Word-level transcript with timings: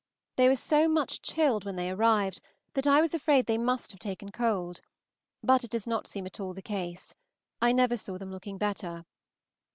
They 0.37 0.47
were 0.47 0.55
so 0.55 0.89
much 0.89 1.21
chilled 1.21 1.63
when 1.63 1.75
they 1.75 1.91
arrived, 1.91 2.41
that 2.73 2.87
I 2.87 3.01
was 3.01 3.13
afraid 3.13 3.45
they 3.45 3.59
must 3.59 3.91
have 3.91 3.99
taken 3.99 4.31
cold; 4.31 4.81
but 5.43 5.63
it 5.63 5.69
does 5.69 5.85
not 5.85 6.07
seem 6.07 6.25
at 6.25 6.39
all 6.39 6.55
the 6.55 6.61
case: 6.63 7.13
I 7.61 7.71
never 7.71 7.95
saw 7.95 8.17
them 8.17 8.31
looking 8.31 8.57
better. 8.57 9.05